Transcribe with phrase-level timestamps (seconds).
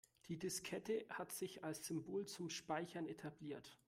[0.29, 3.77] Die Diskette hat sich als Symbol zum Speichern etabliert.